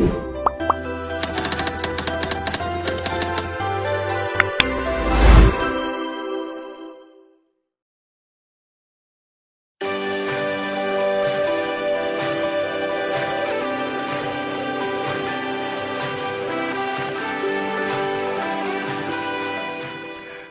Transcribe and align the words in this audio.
you. 0.00 0.29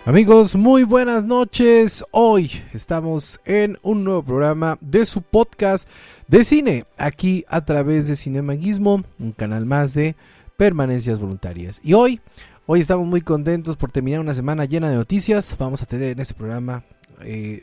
Amigos, 0.10 0.56
muy 0.56 0.86
buenas 0.86 1.24
noches. 1.24 2.04
Hoy 2.10 2.50
estamos 2.74 3.40
en 3.46 3.78
un 3.84 4.04
nuevo 4.04 4.24
programa 4.24 4.80
de 4.82 5.06
su 5.06 5.22
podcast 5.22 5.88
de 6.28 6.44
cine, 6.44 6.86
aquí 6.98 7.46
a 7.48 7.64
través 7.64 8.08
de 8.08 8.16
Cinemaguismo, 8.16 9.04
un 9.20 9.32
canal 9.34 9.68
más 9.68 9.94
de 9.94 10.16
permanencias 10.58 11.20
voluntarias. 11.20 11.80
Y 11.84 11.94
hoy, 11.94 12.22
hoy 12.66 12.80
estamos 12.80 13.06
muy 13.06 13.22
contentos 13.22 13.76
por 13.76 13.92
terminar 13.92 14.20
una 14.20 14.34
semana 14.34 14.66
llena 14.66 14.90
de 14.90 14.96
noticias. 14.96 15.56
Vamos 15.60 15.84
a 15.84 15.86
tener 15.86 16.14
en 16.14 16.20
este 16.20 16.34
programa 16.34 16.84
eh, 17.22 17.62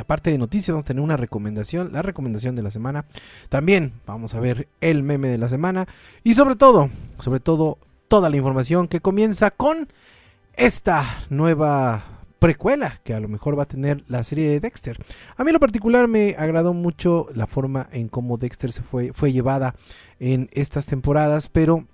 aparte 0.00 0.30
de 0.30 0.38
noticias, 0.38 0.68
vamos 0.68 0.84
a 0.84 0.86
tener 0.86 1.02
una 1.02 1.16
recomendación, 1.16 1.92
la 1.92 2.02
recomendación 2.02 2.54
de 2.54 2.62
la 2.62 2.70
semana. 2.70 3.06
También 3.48 3.92
vamos 4.06 4.36
a 4.36 4.40
ver 4.40 4.68
el 4.80 5.02
meme 5.02 5.30
de 5.30 5.38
la 5.38 5.48
semana. 5.48 5.88
Y 6.22 6.34
sobre 6.34 6.54
todo, 6.54 6.90
sobre 7.18 7.40
todo, 7.40 7.76
toda 8.06 8.30
la 8.30 8.36
información 8.36 8.86
que 8.86 9.00
comienza 9.00 9.50
con 9.50 9.88
esta 10.58 11.04
nueva 11.30 12.02
precuela 12.40 13.00
que 13.04 13.14
a 13.14 13.20
lo 13.20 13.28
mejor 13.28 13.56
va 13.56 13.62
a 13.62 13.68
tener 13.68 14.02
la 14.08 14.24
serie 14.24 14.50
de 14.50 14.60
Dexter. 14.60 14.98
A 15.36 15.44
mí 15.44 15.50
en 15.50 15.54
lo 15.54 15.60
particular 15.60 16.08
me 16.08 16.34
agradó 16.36 16.74
mucho 16.74 17.28
la 17.32 17.46
forma 17.46 17.88
en 17.92 18.08
cómo 18.08 18.38
Dexter 18.38 18.72
se 18.72 18.82
fue, 18.82 19.12
fue 19.12 19.32
llevada 19.32 19.76
en 20.18 20.48
estas 20.52 20.86
temporadas, 20.86 21.48
pero 21.48 21.86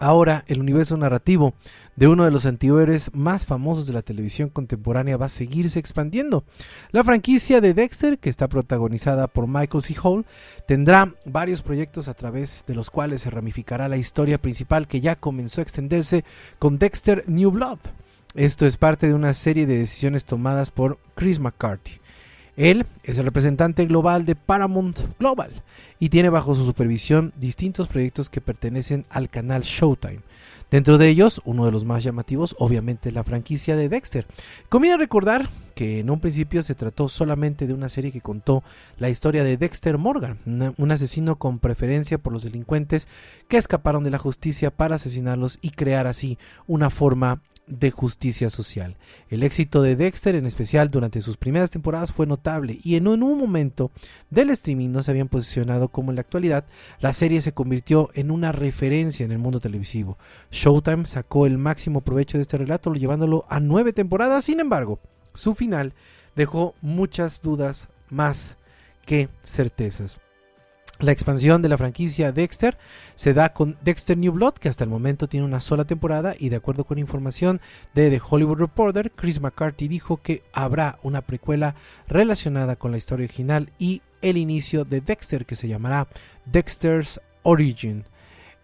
Ahora 0.00 0.44
el 0.46 0.60
universo 0.60 0.96
narrativo 0.96 1.54
de 1.96 2.06
uno 2.06 2.24
de 2.24 2.30
los 2.30 2.46
antihéroes 2.46 3.10
más 3.14 3.44
famosos 3.44 3.86
de 3.86 3.92
la 3.92 4.02
televisión 4.02 4.48
contemporánea 4.48 5.16
va 5.16 5.26
a 5.26 5.30
seguirse 5.30 5.80
expandiendo. 5.80 6.44
La 6.92 7.02
franquicia 7.02 7.60
de 7.60 7.74
Dexter, 7.74 8.18
que 8.18 8.30
está 8.30 8.48
protagonizada 8.48 9.26
por 9.26 9.48
Michael 9.48 9.82
C. 9.82 9.96
Hall, 10.02 10.24
tendrá 10.66 11.12
varios 11.24 11.62
proyectos 11.62 12.06
a 12.06 12.14
través 12.14 12.64
de 12.66 12.74
los 12.74 12.90
cuales 12.90 13.22
se 13.22 13.30
ramificará 13.30 13.88
la 13.88 13.96
historia 13.96 14.38
principal 14.38 14.86
que 14.86 15.00
ya 15.00 15.16
comenzó 15.16 15.60
a 15.60 15.64
extenderse 15.64 16.24
con 16.58 16.78
Dexter 16.78 17.24
New 17.26 17.50
Blood. 17.50 17.78
Esto 18.34 18.66
es 18.66 18.76
parte 18.76 19.08
de 19.08 19.14
una 19.14 19.34
serie 19.34 19.66
de 19.66 19.78
decisiones 19.78 20.24
tomadas 20.24 20.70
por 20.70 20.98
Chris 21.16 21.40
McCarthy. 21.40 22.00
Él 22.58 22.86
es 23.04 23.16
el 23.18 23.24
representante 23.24 23.86
global 23.86 24.26
de 24.26 24.34
Paramount 24.34 24.98
Global 25.20 25.62
y 26.00 26.08
tiene 26.08 26.28
bajo 26.28 26.56
su 26.56 26.64
supervisión 26.64 27.32
distintos 27.38 27.86
proyectos 27.86 28.28
que 28.28 28.40
pertenecen 28.40 29.06
al 29.10 29.28
canal 29.28 29.62
Showtime. 29.62 30.22
Dentro 30.68 30.98
de 30.98 31.08
ellos, 31.08 31.40
uno 31.44 31.66
de 31.66 31.70
los 31.70 31.84
más 31.84 32.02
llamativos, 32.02 32.56
obviamente, 32.58 33.12
la 33.12 33.22
franquicia 33.22 33.76
de 33.76 33.88
Dexter. 33.88 34.26
Conviene 34.68 34.96
recordar 34.96 35.48
que 35.76 36.00
en 36.00 36.10
un 36.10 36.18
principio 36.18 36.64
se 36.64 36.74
trató 36.74 37.08
solamente 37.08 37.68
de 37.68 37.74
una 37.74 37.88
serie 37.88 38.10
que 38.10 38.20
contó 38.20 38.64
la 38.98 39.08
historia 39.08 39.44
de 39.44 39.56
Dexter 39.56 39.96
Morgan, 39.96 40.40
un 40.76 40.90
asesino 40.90 41.36
con 41.36 41.60
preferencia 41.60 42.18
por 42.18 42.32
los 42.32 42.42
delincuentes 42.42 43.06
que 43.46 43.56
escaparon 43.56 44.02
de 44.02 44.10
la 44.10 44.18
justicia 44.18 44.72
para 44.72 44.96
asesinarlos 44.96 45.60
y 45.62 45.70
crear 45.70 46.08
así 46.08 46.38
una 46.66 46.90
forma 46.90 47.40
de 47.68 47.90
justicia 47.90 48.50
social. 48.50 48.96
El 49.28 49.42
éxito 49.42 49.82
de 49.82 49.96
Dexter, 49.96 50.34
en 50.34 50.46
especial 50.46 50.90
durante 50.90 51.20
sus 51.20 51.36
primeras 51.36 51.70
temporadas, 51.70 52.12
fue 52.12 52.26
notable 52.26 52.78
y 52.82 52.96
en 52.96 53.06
un, 53.06 53.20
momento 53.20 53.90
del 54.30 54.50
streaming 54.50 54.90
no 54.90 55.02
se 55.02 55.10
habían 55.10 55.28
posicionado 55.28 55.88
como 55.88 56.10
en 56.10 56.16
la 56.16 56.22
actualidad, 56.22 56.64
la 57.00 57.12
serie 57.12 57.40
se 57.40 57.52
convirtió 57.52 58.10
en 58.14 58.30
una 58.30 58.52
referencia 58.52 59.24
en 59.24 59.32
el 59.32 59.38
mundo 59.38 59.60
televisivo. 59.60 60.18
Showtime 60.50 61.06
sacó 61.06 61.46
el 61.46 61.58
máximo 61.58 62.00
provecho 62.00 62.38
de 62.38 62.42
este 62.42 62.58
relato 62.58 62.92
llevándolo 62.94 63.44
a 63.48 63.60
nueve 63.60 63.92
temporadas, 63.92 64.44
sin 64.44 64.60
embargo, 64.60 64.98
su 65.34 65.54
final 65.54 65.92
dejó 66.36 66.74
muchas 66.80 67.42
dudas 67.42 67.88
más 68.10 68.56
que 69.04 69.28
certezas. 69.42 70.20
La 71.00 71.12
expansión 71.12 71.62
de 71.62 71.68
la 71.68 71.78
franquicia 71.78 72.32
Dexter 72.32 72.76
se 73.14 73.32
da 73.32 73.52
con 73.52 73.76
Dexter 73.82 74.18
New 74.18 74.32
Blood, 74.32 74.54
que 74.54 74.68
hasta 74.68 74.82
el 74.82 74.90
momento 74.90 75.28
tiene 75.28 75.46
una 75.46 75.60
sola 75.60 75.84
temporada 75.84 76.34
y 76.36 76.48
de 76.48 76.56
acuerdo 76.56 76.82
con 76.82 76.98
información 76.98 77.60
de 77.94 78.10
The 78.10 78.20
Hollywood 78.28 78.58
Reporter, 78.58 79.12
Chris 79.12 79.40
McCarthy 79.40 79.86
dijo 79.86 80.16
que 80.16 80.42
habrá 80.52 80.98
una 81.04 81.22
precuela 81.22 81.76
relacionada 82.08 82.74
con 82.74 82.90
la 82.90 82.96
historia 82.96 83.26
original 83.26 83.70
y 83.78 84.02
el 84.22 84.36
inicio 84.36 84.84
de 84.84 85.00
Dexter 85.00 85.46
que 85.46 85.54
se 85.54 85.68
llamará 85.68 86.08
Dexter's 86.46 87.20
Origin. 87.44 88.04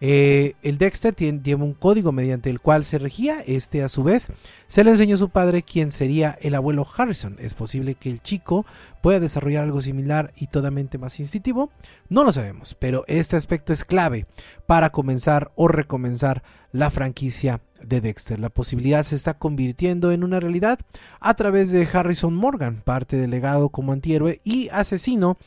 Eh, 0.01 0.55
el 0.61 0.77
Dexter 0.77 1.13
tiene, 1.13 1.41
lleva 1.43 1.63
un 1.63 1.73
código 1.73 2.11
mediante 2.11 2.49
el 2.49 2.59
cual 2.59 2.85
se 2.85 2.97
regía. 2.97 3.41
Este, 3.45 3.83
a 3.83 3.89
su 3.89 4.03
vez, 4.03 4.29
se 4.67 4.83
le 4.83 4.91
enseñó 4.91 5.15
a 5.15 5.19
su 5.19 5.29
padre, 5.29 5.63
quien 5.63 5.91
sería 5.91 6.37
el 6.41 6.55
abuelo 6.55 6.85
Harrison. 6.97 7.37
Es 7.39 7.53
posible 7.53 7.95
que 7.95 8.09
el 8.09 8.21
chico 8.21 8.65
pueda 9.01 9.19
desarrollar 9.19 9.63
algo 9.63 9.81
similar 9.81 10.33
y 10.35 10.47
totalmente 10.47 10.97
más 10.97 11.19
instintivo. 11.19 11.71
No 12.09 12.23
lo 12.23 12.31
sabemos, 12.31 12.75
pero 12.75 13.03
este 13.07 13.35
aspecto 13.35 13.73
es 13.73 13.85
clave 13.85 14.25
para 14.67 14.91
comenzar 14.91 15.51
o 15.55 15.67
recomenzar 15.67 16.43
la 16.71 16.91
franquicia 16.91 17.61
de 17.81 18.01
Dexter. 18.01 18.39
La 18.39 18.49
posibilidad 18.49 19.03
se 19.03 19.15
está 19.15 19.35
convirtiendo 19.35 20.11
en 20.11 20.23
una 20.23 20.39
realidad 20.39 20.79
a 21.19 21.33
través 21.35 21.71
de 21.71 21.87
Harrison 21.91 22.35
Morgan, 22.35 22.81
parte 22.83 23.15
del 23.15 23.29
legado 23.29 23.69
como 23.69 23.93
antihéroe 23.93 24.41
y 24.43 24.69
asesino 24.69 25.37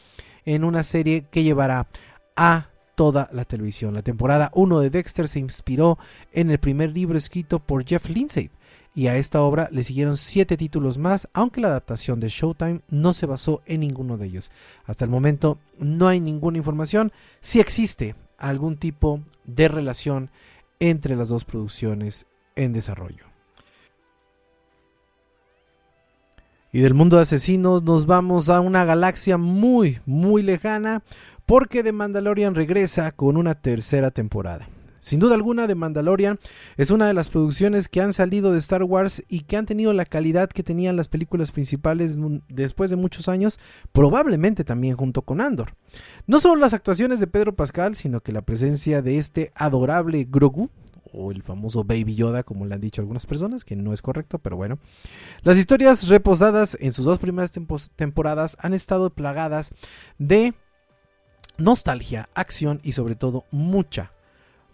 en 0.44 0.64
una 0.64 0.82
serie 0.82 1.26
que 1.30 1.42
llevará 1.42 1.88
a 2.36 2.70
toda 2.98 3.28
la 3.32 3.44
televisión. 3.44 3.94
La 3.94 4.02
temporada 4.02 4.50
1 4.54 4.80
de 4.80 4.90
Dexter 4.90 5.28
se 5.28 5.38
inspiró 5.38 5.98
en 6.32 6.50
el 6.50 6.58
primer 6.58 6.90
libro 6.90 7.16
escrito 7.16 7.60
por 7.60 7.86
Jeff 7.86 8.08
Lindsay 8.08 8.50
y 8.92 9.06
a 9.06 9.16
esta 9.16 9.40
obra 9.42 9.68
le 9.70 9.84
siguieron 9.84 10.16
siete 10.16 10.56
títulos 10.56 10.98
más, 10.98 11.28
aunque 11.32 11.60
la 11.60 11.68
adaptación 11.68 12.18
de 12.18 12.28
Showtime 12.28 12.80
no 12.88 13.12
se 13.12 13.26
basó 13.26 13.62
en 13.66 13.82
ninguno 13.82 14.18
de 14.18 14.26
ellos. 14.26 14.50
Hasta 14.84 15.04
el 15.04 15.12
momento 15.12 15.58
no 15.78 16.08
hay 16.08 16.20
ninguna 16.20 16.58
información 16.58 17.12
si 17.40 17.60
existe 17.60 18.16
algún 18.36 18.76
tipo 18.76 19.20
de 19.44 19.68
relación 19.68 20.30
entre 20.80 21.14
las 21.14 21.28
dos 21.28 21.44
producciones 21.44 22.26
en 22.56 22.72
desarrollo. 22.72 23.26
Y 26.72 26.80
del 26.80 26.94
mundo 26.94 27.16
de 27.16 27.22
asesinos 27.22 27.84
nos 27.84 28.06
vamos 28.06 28.48
a 28.48 28.58
una 28.58 28.84
galaxia 28.84 29.38
muy, 29.38 30.00
muy 30.04 30.42
lejana, 30.42 31.04
porque 31.48 31.82
The 31.82 31.92
Mandalorian 31.92 32.54
regresa 32.54 33.10
con 33.10 33.38
una 33.38 33.54
tercera 33.54 34.10
temporada. 34.10 34.68
Sin 35.00 35.18
duda 35.18 35.34
alguna, 35.34 35.66
The 35.66 35.76
Mandalorian 35.76 36.38
es 36.76 36.90
una 36.90 37.06
de 37.06 37.14
las 37.14 37.30
producciones 37.30 37.88
que 37.88 38.02
han 38.02 38.12
salido 38.12 38.52
de 38.52 38.58
Star 38.58 38.82
Wars 38.82 39.24
y 39.30 39.44
que 39.44 39.56
han 39.56 39.64
tenido 39.64 39.94
la 39.94 40.04
calidad 40.04 40.50
que 40.50 40.62
tenían 40.62 40.96
las 40.96 41.08
películas 41.08 41.50
principales 41.50 42.18
después 42.50 42.90
de 42.90 42.96
muchos 42.96 43.30
años, 43.30 43.58
probablemente 43.92 44.62
también 44.62 44.94
junto 44.94 45.22
con 45.22 45.40
Andor. 45.40 45.74
No 46.26 46.38
solo 46.38 46.60
las 46.60 46.74
actuaciones 46.74 47.18
de 47.18 47.28
Pedro 47.28 47.56
Pascal, 47.56 47.94
sino 47.94 48.20
que 48.20 48.32
la 48.32 48.42
presencia 48.42 49.00
de 49.00 49.16
este 49.16 49.50
adorable 49.54 50.26
Grogu, 50.30 50.68
o 51.14 51.30
el 51.30 51.42
famoso 51.42 51.82
Baby 51.82 52.14
Yoda, 52.14 52.42
como 52.42 52.66
le 52.66 52.74
han 52.74 52.82
dicho 52.82 53.00
algunas 53.00 53.24
personas, 53.24 53.64
que 53.64 53.74
no 53.74 53.94
es 53.94 54.02
correcto, 54.02 54.38
pero 54.38 54.58
bueno. 54.58 54.78
Las 55.40 55.56
historias 55.56 56.08
reposadas 56.08 56.76
en 56.78 56.92
sus 56.92 57.06
dos 57.06 57.18
primeras 57.18 57.54
temporadas 57.96 58.58
han 58.60 58.74
estado 58.74 59.08
plagadas 59.08 59.70
de 60.18 60.52
nostalgia, 61.58 62.28
acción 62.34 62.80
y 62.82 62.92
sobre 62.92 63.16
todo 63.16 63.44
mucha, 63.50 64.12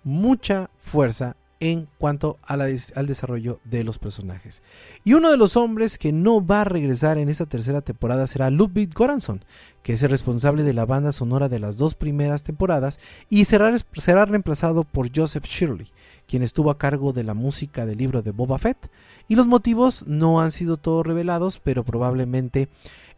mucha 0.05 0.71
fuerza 0.79 1.37
en 1.61 1.89
cuanto 1.99 2.39
al 2.43 3.07
desarrollo 3.07 3.59
de 3.65 3.85
los 3.85 3.99
personajes. 3.99 4.63
Y 5.03 5.15
uno 5.15 5.31
de 5.31 5.39
los 5.39 5.57
hombres 5.57 5.97
que 5.97 6.13
no 6.13 6.45
va 6.45 6.61
a 6.61 6.65
regresar 6.65 7.17
en 7.17 7.31
esta 7.31 7.47
tercera 7.47 7.81
temporada 7.81 8.27
será 8.27 8.51
Ludwig 8.51 8.93
Goranson, 8.93 9.43
que 9.83 9.95
es 9.95 10.03
el 10.03 10.11
responsable 10.11 10.63
de 10.63 10.75
la 10.75 10.85
banda 10.85 11.13
sonora 11.13 11.49
de 11.49 11.59
las 11.59 11.79
dos 11.79 11.95
primeras 11.95 12.43
temporadas 12.43 13.01
y 13.31 13.47
será, 13.47 13.73
será 13.95 14.27
reemplazado 14.27 14.85
por 14.85 15.09
Joseph 15.15 15.47
Shirley, 15.47 15.89
quien 16.27 16.43
estuvo 16.43 16.71
a 16.71 16.79
cargo 16.79 17.15
de 17.15 17.25
la 17.25 17.35
música 17.35 17.87
del 17.87 17.99
libro 17.99 18.21
de 18.21 18.33
Boba 18.33 18.59
Fett. 18.59 18.91
Y 19.27 19.37
los 19.37 19.47
motivos 19.47 20.05
no 20.07 20.43
han 20.43 20.51
sido 20.51 20.77
todos 20.77 21.07
revelados, 21.07 21.61
pero 21.61 21.83
probablemente 21.83 22.69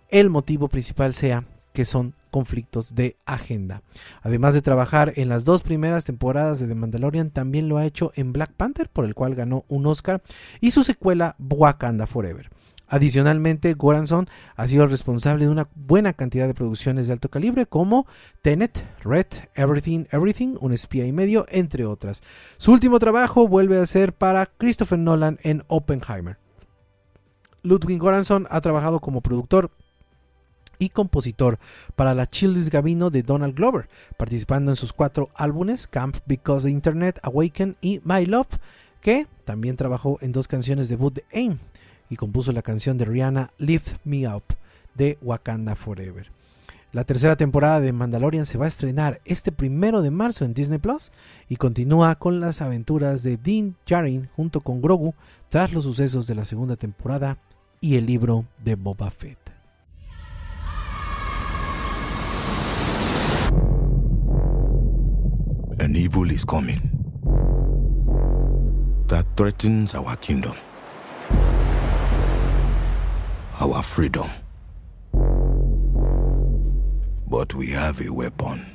el 0.08 0.30
motivo 0.30 0.68
principal 0.68 1.14
sea 1.14 1.44
que 1.72 1.84
son 1.84 2.14
conflictos 2.36 2.94
de 2.94 3.16
agenda. 3.24 3.80
Además 4.20 4.52
de 4.52 4.60
trabajar 4.60 5.14
en 5.16 5.30
las 5.30 5.44
dos 5.44 5.62
primeras 5.62 6.04
temporadas 6.04 6.58
de 6.58 6.66
The 6.66 6.74
Mandalorian, 6.74 7.30
también 7.30 7.66
lo 7.66 7.78
ha 7.78 7.86
hecho 7.86 8.12
en 8.14 8.34
Black 8.34 8.52
Panther, 8.52 8.90
por 8.90 9.06
el 9.06 9.14
cual 9.14 9.34
ganó 9.34 9.64
un 9.68 9.86
Oscar, 9.86 10.20
y 10.60 10.72
su 10.72 10.82
secuela 10.82 11.34
Wakanda 11.38 12.06
Forever. 12.06 12.50
Adicionalmente, 12.88 13.72
Goranson 13.72 14.28
ha 14.54 14.68
sido 14.68 14.84
el 14.84 14.90
responsable 14.90 15.46
de 15.46 15.50
una 15.50 15.70
buena 15.74 16.12
cantidad 16.12 16.46
de 16.46 16.52
producciones 16.52 17.06
de 17.06 17.14
alto 17.14 17.30
calibre 17.30 17.64
como 17.64 18.06
Tenet, 18.42 18.84
Red, 19.02 19.28
Everything, 19.54 20.04
Everything, 20.10 20.56
Un 20.60 20.74
espía 20.74 21.06
y 21.06 21.12
medio, 21.12 21.46
entre 21.48 21.86
otras. 21.86 22.22
Su 22.58 22.70
último 22.70 22.98
trabajo 22.98 23.48
vuelve 23.48 23.78
a 23.78 23.86
ser 23.86 24.12
para 24.12 24.44
Christopher 24.44 24.98
Nolan 24.98 25.38
en 25.42 25.64
Oppenheimer. 25.68 26.36
Ludwig 27.62 27.98
Goranson 27.98 28.46
ha 28.50 28.60
trabajado 28.60 29.00
como 29.00 29.22
productor 29.22 29.70
y 30.78 30.90
compositor 30.90 31.58
para 31.94 32.14
la 32.14 32.26
Children's 32.26 32.70
Gabino 32.70 33.10
de 33.10 33.22
Donald 33.22 33.54
Glover, 33.54 33.88
participando 34.16 34.70
en 34.70 34.76
sus 34.76 34.92
cuatro 34.92 35.30
álbumes 35.34 35.86
Camp 35.86 36.16
Because 36.26 36.66
the 36.66 36.70
Internet, 36.70 37.18
Awaken 37.22 37.76
y 37.80 38.00
My 38.04 38.26
Love, 38.26 38.58
que 39.00 39.26
también 39.44 39.76
trabajó 39.76 40.18
en 40.20 40.32
dos 40.32 40.48
canciones 40.48 40.88
debut 40.88 41.14
de 41.14 41.24
AIM 41.32 41.58
y 42.10 42.16
compuso 42.16 42.52
la 42.52 42.62
canción 42.62 42.98
de 42.98 43.04
Rihanna 43.04 43.50
Lift 43.58 43.96
Me 44.04 44.28
Up 44.28 44.44
de 44.94 45.18
Wakanda 45.22 45.74
Forever. 45.74 46.30
La 46.92 47.04
tercera 47.04 47.36
temporada 47.36 47.80
de 47.80 47.92
Mandalorian 47.92 48.46
se 48.46 48.56
va 48.56 48.64
a 48.64 48.68
estrenar 48.68 49.20
este 49.24 49.52
primero 49.52 50.00
de 50.00 50.10
marzo 50.10 50.44
en 50.44 50.54
Disney 50.54 50.78
Plus 50.78 51.12
y 51.48 51.56
continúa 51.56 52.14
con 52.14 52.40
las 52.40 52.62
aventuras 52.62 53.22
de 53.22 53.36
Dean 53.36 53.76
Djarin 53.86 54.30
junto 54.34 54.62
con 54.62 54.80
Grogu 54.80 55.14
tras 55.50 55.72
los 55.72 55.84
sucesos 55.84 56.26
de 56.26 56.36
la 56.36 56.44
segunda 56.46 56.76
temporada 56.76 57.38
y 57.80 57.96
el 57.96 58.06
libro 58.06 58.46
de 58.64 58.76
Boba 58.76 59.10
Fett. 59.10 59.45
An 65.78 65.94
evil 65.94 66.30
is 66.30 66.42
coming 66.42 66.80
that 69.08 69.26
threatens 69.36 69.94
our 69.94 70.16
kingdom, 70.16 70.56
our 73.60 73.82
freedom. 73.82 74.30
But 77.28 77.54
we 77.54 77.66
have 77.68 78.00
a 78.00 78.10
weapon. 78.10 78.66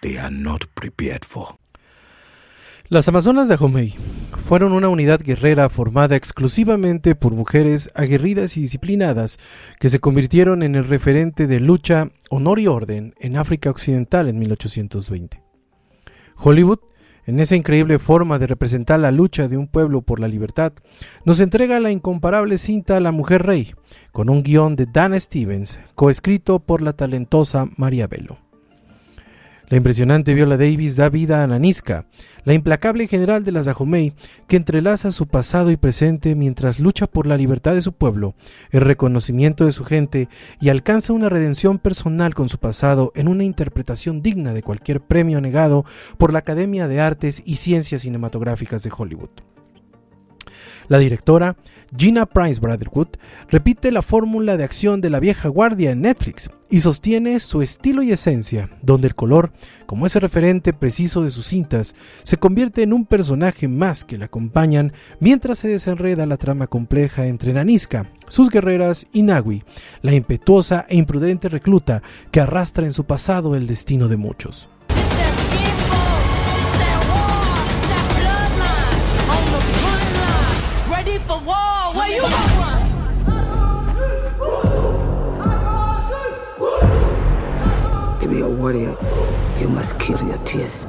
They 0.00 0.16
are 0.16 0.30
not 0.30 0.74
prepared 0.74 1.24
for. 1.26 1.54
Las 2.90 3.06
Amazonas 3.06 3.48
de 3.48 3.54
Ahomey 3.54 3.96
fueron 4.46 4.72
una 4.72 4.88
unidad 4.88 5.20
guerrera 5.20 5.68
formada 5.68 6.16
exclusivamente 6.16 7.14
por 7.14 7.34
mujeres 7.34 7.90
aguerridas 7.94 8.56
y 8.56 8.62
disciplinadas 8.62 9.38
que 9.78 9.90
se 9.90 10.00
convirtieron 10.00 10.62
en 10.62 10.74
el 10.74 10.84
referente 10.84 11.46
de 11.46 11.60
lucha, 11.60 12.08
honor 12.30 12.58
y 12.60 12.66
orden 12.66 13.12
en 13.20 13.36
África 13.36 13.68
Occidental 13.68 14.26
en 14.30 14.38
1820. 14.38 15.42
Hollywood, 16.36 16.78
en 17.26 17.40
esa 17.40 17.56
increíble 17.56 17.98
forma 17.98 18.38
de 18.38 18.46
representar 18.46 18.98
la 19.00 19.10
lucha 19.10 19.48
de 19.48 19.58
un 19.58 19.66
pueblo 19.66 20.00
por 20.00 20.18
la 20.18 20.28
libertad, 20.28 20.72
nos 21.26 21.42
entrega 21.42 21.80
la 21.80 21.90
incomparable 21.90 22.56
cinta 22.56 23.00
La 23.00 23.12
Mujer 23.12 23.42
Rey, 23.42 23.74
con 24.12 24.30
un 24.30 24.42
guion 24.42 24.76
de 24.76 24.86
Dan 24.86 25.20
Stevens, 25.20 25.78
coescrito 25.94 26.60
por 26.60 26.80
la 26.80 26.94
talentosa 26.94 27.68
María 27.76 28.06
Bello. 28.06 28.47
La 29.68 29.76
impresionante 29.76 30.32
Viola 30.32 30.56
Davis 30.56 30.96
da 30.96 31.10
vida 31.10 31.42
a 31.42 31.46
Nanisca, 31.46 32.06
la 32.44 32.54
implacable 32.54 33.06
general 33.06 33.44
de 33.44 33.52
las 33.52 33.66
Dahomey, 33.66 34.14
que 34.46 34.56
entrelaza 34.56 35.12
su 35.12 35.26
pasado 35.26 35.70
y 35.70 35.76
presente 35.76 36.34
mientras 36.34 36.80
lucha 36.80 37.06
por 37.06 37.26
la 37.26 37.36
libertad 37.36 37.74
de 37.74 37.82
su 37.82 37.92
pueblo, 37.92 38.34
el 38.70 38.80
reconocimiento 38.80 39.66
de 39.66 39.72
su 39.72 39.84
gente 39.84 40.30
y 40.58 40.70
alcanza 40.70 41.12
una 41.12 41.28
redención 41.28 41.78
personal 41.78 42.34
con 42.34 42.48
su 42.48 42.56
pasado 42.56 43.12
en 43.14 43.28
una 43.28 43.44
interpretación 43.44 44.22
digna 44.22 44.54
de 44.54 44.62
cualquier 44.62 45.02
premio 45.02 45.38
negado 45.42 45.84
por 46.16 46.32
la 46.32 46.38
Academia 46.38 46.88
de 46.88 47.00
Artes 47.02 47.42
y 47.44 47.56
Ciencias 47.56 48.02
Cinematográficas 48.02 48.82
de 48.82 48.92
Hollywood. 48.96 49.57
La 50.88 50.98
directora, 50.98 51.56
Gina 51.96 52.26
Price 52.26 52.60
Brotherhood, 52.60 53.08
repite 53.48 53.92
la 53.92 54.02
fórmula 54.02 54.56
de 54.56 54.64
acción 54.64 55.00
de 55.00 55.10
la 55.10 55.20
vieja 55.20 55.48
guardia 55.48 55.90
en 55.90 56.00
Netflix 56.02 56.48
y 56.70 56.80
sostiene 56.80 57.40
su 57.40 57.62
estilo 57.62 58.02
y 58.02 58.10
esencia, 58.10 58.70
donde 58.82 59.08
el 59.08 59.14
color, 59.14 59.52
como 59.86 60.06
ese 60.06 60.18
referente 60.18 60.72
preciso 60.72 61.22
de 61.22 61.30
sus 61.30 61.46
cintas, 61.46 61.94
se 62.22 62.38
convierte 62.38 62.82
en 62.82 62.92
un 62.92 63.04
personaje 63.04 63.68
más 63.68 64.04
que 64.04 64.18
le 64.18 64.24
acompañan 64.24 64.92
mientras 65.20 65.58
se 65.58 65.68
desenreda 65.68 66.26
la 66.26 66.38
trama 66.38 66.66
compleja 66.66 67.26
entre 67.26 67.52
Naniska, 67.52 68.10
sus 68.26 68.48
guerreras 68.48 69.06
y 69.12 69.22
Nawi, 69.22 69.62
la 70.02 70.14
impetuosa 70.14 70.86
e 70.88 70.96
imprudente 70.96 71.48
recluta 71.48 72.02
que 72.30 72.40
arrastra 72.40 72.86
en 72.86 72.92
su 72.92 73.04
pasado 73.04 73.56
el 73.56 73.66
destino 73.66 74.08
de 74.08 74.16
muchos. 74.16 74.68
Warrior, 88.68 88.96
you 89.58 89.66
must 89.66 89.98
kill 89.98 90.22
your 90.26 90.36
tears. 90.44 90.86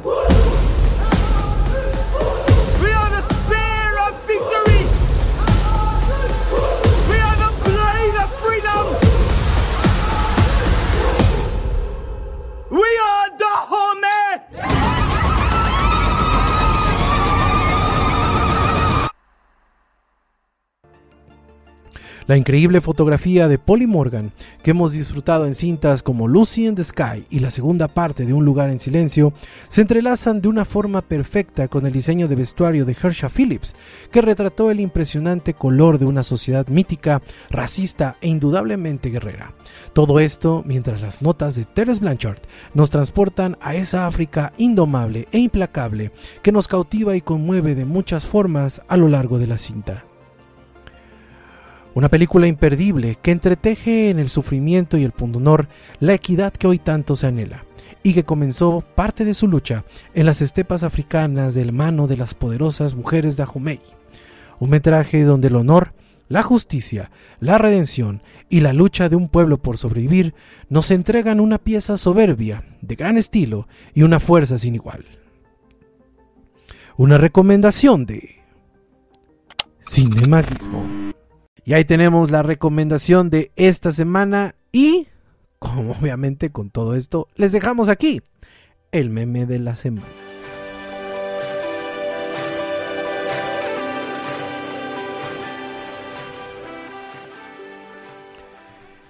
La 22.29 22.37
increíble 22.37 22.79
fotografía 22.79 23.47
de 23.47 23.57
Polly 23.57 23.87
Morgan, 23.87 24.31
que 24.61 24.69
hemos 24.69 24.91
disfrutado 24.91 25.47
en 25.47 25.55
cintas 25.55 26.03
como 26.03 26.27
Lucy 26.27 26.67
in 26.67 26.75
the 26.75 26.83
Sky 26.83 27.25
y 27.31 27.39
la 27.39 27.49
segunda 27.49 27.87
parte 27.87 28.23
de 28.23 28.33
Un 28.33 28.45
lugar 28.45 28.69
en 28.69 28.77
silencio, 28.77 29.33
se 29.67 29.81
entrelazan 29.81 30.39
de 30.39 30.47
una 30.47 30.63
forma 30.63 31.01
perfecta 31.01 31.67
con 31.69 31.87
el 31.87 31.91
diseño 31.91 32.27
de 32.27 32.35
vestuario 32.35 32.85
de 32.85 32.93
Hersha 32.93 33.29
Phillips, 33.29 33.75
que 34.11 34.21
retrató 34.21 34.69
el 34.69 34.79
impresionante 34.79 35.55
color 35.55 35.97
de 35.97 36.05
una 36.05 36.21
sociedad 36.21 36.67
mítica, 36.67 37.23
racista 37.49 38.15
e 38.21 38.27
indudablemente 38.27 39.09
guerrera. 39.09 39.55
Todo 39.93 40.19
esto 40.19 40.61
mientras 40.67 41.01
las 41.01 41.23
notas 41.23 41.55
de 41.55 41.65
Teres 41.65 41.99
Blanchard 41.99 42.41
nos 42.75 42.91
transportan 42.91 43.57
a 43.59 43.73
esa 43.73 44.05
África 44.05 44.53
indomable 44.59 45.27
e 45.31 45.39
implacable 45.39 46.11
que 46.43 46.51
nos 46.51 46.67
cautiva 46.67 47.15
y 47.15 47.21
conmueve 47.21 47.73
de 47.73 47.85
muchas 47.85 48.27
formas 48.27 48.83
a 48.87 48.97
lo 48.97 49.07
largo 49.07 49.39
de 49.39 49.47
la 49.47 49.57
cinta. 49.57 50.05
Una 51.95 52.09
película 52.09 52.47
imperdible 52.47 53.17
que 53.21 53.31
entreteje 53.31 54.09
en 54.09 54.19
el 54.19 54.29
sufrimiento 54.29 54.97
y 54.97 55.03
el 55.03 55.11
pundonor 55.11 55.67
la 55.99 56.13
equidad 56.13 56.53
que 56.53 56.67
hoy 56.67 56.77
tanto 56.77 57.15
se 57.15 57.27
anhela 57.27 57.65
y 58.03 58.13
que 58.13 58.23
comenzó 58.23 58.81
parte 58.95 59.25
de 59.25 59.33
su 59.33 59.47
lucha 59.47 59.83
en 60.13 60.25
las 60.25 60.41
estepas 60.41 60.83
africanas 60.83 61.53
del 61.53 61.73
mano 61.73 62.07
de 62.07 62.17
las 62.17 62.33
poderosas 62.33 62.95
mujeres 62.95 63.37
de 63.37 63.43
Ahumey. 63.43 63.81
Un 64.59 64.69
metraje 64.69 65.23
donde 65.23 65.47
el 65.47 65.55
honor, 65.55 65.93
la 66.27 66.43
justicia, 66.43 67.11
la 67.39 67.57
redención 67.57 68.21
y 68.49 68.59
la 68.59 68.73
lucha 68.73 69.09
de 69.09 69.15
un 69.15 69.27
pueblo 69.27 69.57
por 69.57 69.77
sobrevivir 69.77 70.35
nos 70.69 70.91
entregan 70.91 71.39
una 71.39 71.57
pieza 71.57 71.97
soberbia, 71.97 72.63
de 72.81 72.95
gran 72.95 73.17
estilo 73.17 73.67
y 73.93 74.03
una 74.03 74.19
fuerza 74.19 74.57
sin 74.57 74.75
igual. 74.75 75.05
Una 76.97 77.17
recomendación 77.17 78.05
de 78.05 78.35
Cinemagismo. 79.89 81.09
Y 81.69 81.73
ahí 81.73 81.85
tenemos 81.85 82.31
la 82.31 82.41
recomendación 82.41 83.29
de 83.29 83.51
esta 83.55 83.91
semana 83.91 84.55
y, 84.71 85.05
como 85.59 85.91
obviamente 85.91 86.51
con 86.51 86.71
todo 86.71 86.95
esto, 86.95 87.27
les 87.35 87.51
dejamos 87.51 87.89
aquí 87.89 88.23
el 88.91 89.11
meme 89.11 89.45
de 89.45 89.59
la 89.59 89.75
semana. 89.75 90.07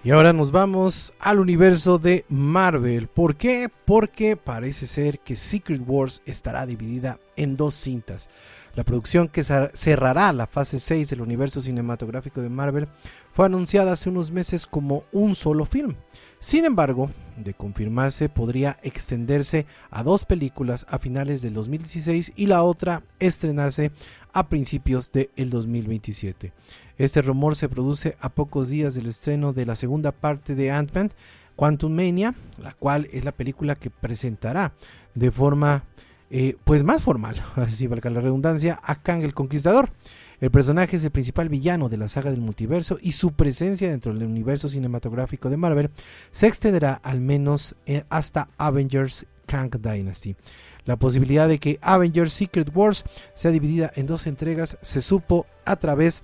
Y 0.03 0.11
ahora 0.11 0.33
nos 0.33 0.51
vamos 0.51 1.13
al 1.19 1.39
universo 1.39 1.97
de 1.97 2.25
Marvel. 2.27 3.07
¿Por 3.07 3.37
qué? 3.37 3.69
Porque 3.85 4.35
parece 4.35 4.85
ser 4.85 5.19
que 5.19 5.37
Secret 5.37 5.81
Wars 5.87 6.21
estará 6.25 6.65
dividida 6.65 7.19
en 7.37 7.55
dos 7.55 7.75
cintas. 7.75 8.29
La 8.75 8.83
producción 8.83 9.27
que 9.27 9.43
cerrará 9.43 10.31
la 10.31 10.47
fase 10.47 10.79
6 10.79 11.09
del 11.09 11.21
universo 11.21 11.61
cinematográfico 11.61 12.41
de 12.41 12.49
Marvel 12.49 12.87
fue 13.33 13.45
anunciada 13.45 13.93
hace 13.93 14.09
unos 14.09 14.31
meses 14.31 14.67
como 14.67 15.03
un 15.11 15.35
solo 15.35 15.65
film. 15.65 15.95
Sin 16.39 16.65
embargo, 16.65 17.09
de 17.35 17.53
confirmarse, 17.53 18.29
podría 18.29 18.79
extenderse 18.81 19.65
a 19.89 20.03
dos 20.03 20.23
películas 20.23 20.85
a 20.89 20.99
finales 20.99 21.41
del 21.41 21.53
2016 21.53 22.33
y 22.35 22.45
la 22.45 22.63
otra 22.63 23.03
estrenarse 23.19 23.91
a 24.31 24.47
principios 24.47 25.11
del 25.11 25.49
2027. 25.49 26.53
Este 26.97 27.21
rumor 27.21 27.55
se 27.55 27.69
produce 27.69 28.15
a 28.21 28.29
pocos 28.29 28.69
días 28.69 28.95
del 28.95 29.07
estreno 29.07 29.51
de 29.51 29.65
la 29.65 29.75
segunda 29.75 30.11
parte 30.11 30.55
de 30.55 30.71
Ant-Man, 30.71 31.11
Quantum 31.55 31.93
Mania, 31.93 32.35
la 32.57 32.73
cual 32.73 33.09
es 33.11 33.25
la 33.25 33.33
película 33.33 33.75
que 33.75 33.89
presentará 33.89 34.73
de 35.15 35.31
forma 35.31 35.83
eh, 36.29 36.55
pues 36.63 36.83
más 36.83 37.01
formal, 37.01 37.43
así 37.55 37.87
valga 37.87 38.09
la 38.09 38.21
redundancia, 38.21 38.79
a 38.83 39.01
Kang 39.01 39.23
el 39.23 39.33
Conquistador. 39.33 39.91
El 40.39 40.51
personaje 40.51 40.95
es 40.95 41.03
el 41.03 41.11
principal 41.11 41.49
villano 41.49 41.89
de 41.89 41.97
la 41.97 42.07
saga 42.07 42.31
del 42.31 42.39
multiverso 42.39 42.97
y 43.01 43.11
su 43.11 43.33
presencia 43.33 43.89
dentro 43.89 44.13
del 44.13 44.23
universo 44.23 44.69
cinematográfico 44.69 45.49
de 45.49 45.57
Marvel 45.57 45.89
se 46.31 46.47
extenderá 46.47 46.93
al 46.93 47.19
menos 47.19 47.75
eh, 47.85 48.03
hasta 48.09 48.47
Avengers 48.57 49.25
Kang 49.45 49.69
Dynasty. 49.69 50.37
La 50.85 50.97
posibilidad 50.97 51.47
de 51.47 51.59
que 51.59 51.77
Avengers 51.81 52.31
Secret 52.31 52.71
Wars 52.73 53.03
sea 53.33 53.51
dividida 53.51 53.91
en 53.95 54.05
dos 54.05 54.27
entregas 54.27 54.77
se 54.81 55.01
supo 55.01 55.45
a 55.65 55.75
través 55.75 56.23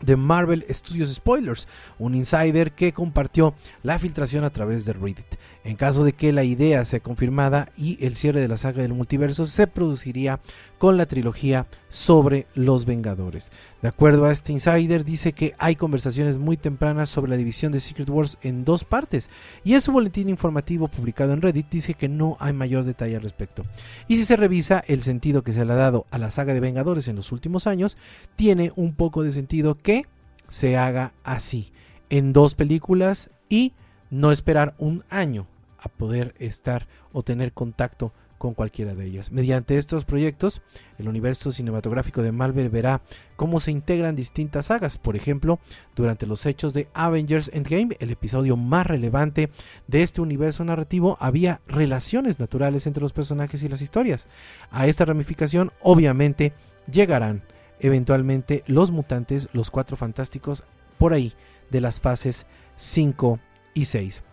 de 0.00 0.16
Marvel 0.16 0.64
Studios 0.70 1.12
Spoilers, 1.14 1.68
un 1.98 2.14
insider 2.14 2.72
que 2.72 2.92
compartió 2.92 3.54
la 3.82 3.98
filtración 3.98 4.44
a 4.44 4.50
través 4.50 4.84
de 4.84 4.92
Reddit. 4.92 5.36
En 5.62 5.76
caso 5.76 6.04
de 6.04 6.12
que 6.12 6.32
la 6.32 6.44
idea 6.44 6.84
sea 6.84 7.00
confirmada 7.00 7.68
y 7.76 8.04
el 8.04 8.16
cierre 8.16 8.40
de 8.40 8.48
la 8.48 8.56
saga 8.56 8.82
del 8.82 8.94
multiverso 8.94 9.44
se 9.44 9.66
produciría 9.66 10.40
con 10.80 10.96
la 10.96 11.04
trilogía 11.04 11.66
sobre 11.90 12.46
los 12.54 12.86
Vengadores. 12.86 13.52
De 13.82 13.88
acuerdo 13.88 14.24
a 14.24 14.32
este 14.32 14.54
insider, 14.54 15.04
dice 15.04 15.34
que 15.34 15.54
hay 15.58 15.76
conversaciones 15.76 16.38
muy 16.38 16.56
tempranas 16.56 17.10
sobre 17.10 17.28
la 17.28 17.36
división 17.36 17.70
de 17.70 17.80
Secret 17.80 18.08
Wars 18.08 18.38
en 18.40 18.64
dos 18.64 18.84
partes, 18.84 19.28
y 19.62 19.74
en 19.74 19.82
su 19.82 19.92
boletín 19.92 20.30
informativo 20.30 20.88
publicado 20.88 21.34
en 21.34 21.42
Reddit 21.42 21.68
dice 21.68 21.92
que 21.92 22.08
no 22.08 22.38
hay 22.40 22.54
mayor 22.54 22.84
detalle 22.84 23.14
al 23.14 23.22
respecto. 23.22 23.62
Y 24.08 24.16
si 24.16 24.24
se 24.24 24.36
revisa 24.36 24.82
el 24.86 25.02
sentido 25.02 25.42
que 25.42 25.52
se 25.52 25.66
le 25.66 25.74
ha 25.74 25.76
dado 25.76 26.06
a 26.10 26.16
la 26.16 26.30
saga 26.30 26.54
de 26.54 26.60
Vengadores 26.60 27.08
en 27.08 27.16
los 27.16 27.30
últimos 27.30 27.66
años, 27.66 27.98
tiene 28.34 28.72
un 28.74 28.94
poco 28.94 29.22
de 29.22 29.32
sentido 29.32 29.74
que 29.74 30.06
se 30.48 30.78
haga 30.78 31.12
así, 31.24 31.74
en 32.08 32.32
dos 32.32 32.54
películas 32.54 33.28
y 33.50 33.74
no 34.08 34.32
esperar 34.32 34.76
un 34.78 35.04
año 35.10 35.46
a 35.78 35.90
poder 35.90 36.34
estar 36.38 36.88
o 37.12 37.22
tener 37.22 37.52
contacto 37.52 38.14
con 38.40 38.54
cualquiera 38.54 38.94
de 38.94 39.04
ellas. 39.04 39.32
Mediante 39.32 39.76
estos 39.76 40.06
proyectos, 40.06 40.62
el 40.96 41.08
universo 41.08 41.52
cinematográfico 41.52 42.22
de 42.22 42.32
Marvel 42.32 42.70
verá 42.70 43.02
cómo 43.36 43.60
se 43.60 43.70
integran 43.70 44.16
distintas 44.16 44.66
sagas. 44.66 44.96
Por 44.96 45.14
ejemplo, 45.14 45.58
durante 45.94 46.26
los 46.26 46.46
hechos 46.46 46.72
de 46.72 46.88
Avengers 46.94 47.50
Endgame, 47.52 47.98
el 48.00 48.10
episodio 48.10 48.56
más 48.56 48.86
relevante 48.86 49.50
de 49.88 50.02
este 50.02 50.22
universo 50.22 50.64
narrativo, 50.64 51.18
había 51.20 51.60
relaciones 51.66 52.40
naturales 52.40 52.86
entre 52.86 53.02
los 53.02 53.12
personajes 53.12 53.62
y 53.62 53.68
las 53.68 53.82
historias. 53.82 54.26
A 54.70 54.86
esta 54.86 55.04
ramificación, 55.04 55.70
obviamente, 55.82 56.54
llegarán 56.90 57.42
eventualmente 57.78 58.64
los 58.66 58.90
mutantes, 58.90 59.50
los 59.52 59.70
cuatro 59.70 59.98
fantásticos, 59.98 60.64
por 60.96 61.12
ahí 61.12 61.34
de 61.68 61.82
las 61.82 62.00
fases 62.00 62.46
5 62.76 63.38
y 63.74 63.84
6. 63.84 64.29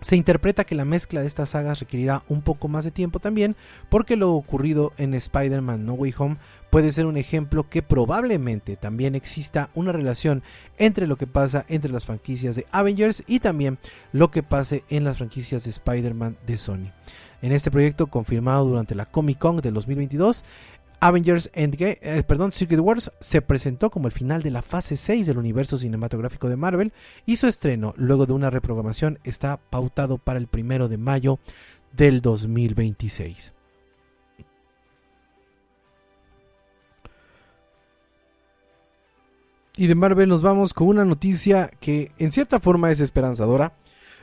Se 0.00 0.14
interpreta 0.14 0.64
que 0.64 0.74
la 0.74 0.84
mezcla 0.84 1.22
de 1.22 1.26
estas 1.26 1.50
sagas 1.50 1.80
requerirá 1.80 2.22
un 2.28 2.42
poco 2.42 2.68
más 2.68 2.84
de 2.84 2.90
tiempo 2.90 3.18
también, 3.18 3.56
porque 3.88 4.16
lo 4.16 4.32
ocurrido 4.32 4.92
en 4.98 5.14
Spider-Man 5.14 5.86
No 5.86 5.94
Way 5.94 6.14
Home 6.18 6.36
puede 6.70 6.92
ser 6.92 7.06
un 7.06 7.16
ejemplo 7.16 7.68
que 7.70 7.82
probablemente 7.82 8.76
también 8.76 9.14
exista 9.14 9.70
una 9.74 9.92
relación 9.92 10.42
entre 10.76 11.06
lo 11.06 11.16
que 11.16 11.26
pasa 11.26 11.64
entre 11.68 11.90
las 11.90 12.04
franquicias 12.04 12.56
de 12.56 12.66
Avengers 12.72 13.24
y 13.26 13.40
también 13.40 13.78
lo 14.12 14.30
que 14.30 14.42
pase 14.42 14.84
en 14.90 15.04
las 15.04 15.16
franquicias 15.16 15.64
de 15.64 15.70
Spider-Man 15.70 16.36
de 16.46 16.56
Sony. 16.58 16.92
En 17.42 17.52
este 17.52 17.70
proyecto 17.70 18.06
confirmado 18.06 18.64
durante 18.64 18.94
la 18.94 19.06
Comic 19.06 19.38
Con 19.38 19.56
del 19.56 19.74
2022, 19.74 20.44
Avengers 21.00 21.50
Endgame, 21.52 21.98
eh, 22.00 22.22
perdón, 22.26 22.52
Secret 22.52 22.80
Wars 22.80 23.10
se 23.20 23.42
presentó 23.42 23.90
como 23.90 24.06
el 24.06 24.12
final 24.12 24.42
de 24.42 24.50
la 24.50 24.62
fase 24.62 24.96
6 24.96 25.26
del 25.26 25.38
universo 25.38 25.78
cinematográfico 25.78 26.48
de 26.48 26.56
Marvel 26.56 26.92
y 27.26 27.36
su 27.36 27.46
estreno, 27.46 27.94
luego 27.96 28.26
de 28.26 28.32
una 28.32 28.50
reprogramación, 28.50 29.18
está 29.24 29.58
pautado 29.58 30.18
para 30.18 30.38
el 30.38 30.46
primero 30.46 30.88
de 30.88 30.98
mayo 30.98 31.38
del 31.92 32.20
2026. 32.22 33.52
Y 39.78 39.88
de 39.88 39.94
Marvel 39.94 40.28
nos 40.28 40.40
vamos 40.40 40.72
con 40.72 40.88
una 40.88 41.04
noticia 41.04 41.70
que 41.80 42.10
en 42.18 42.32
cierta 42.32 42.60
forma 42.60 42.90
es 42.90 43.00
esperanzadora, 43.00 43.74